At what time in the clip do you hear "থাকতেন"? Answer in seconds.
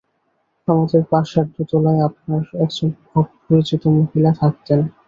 4.41-4.79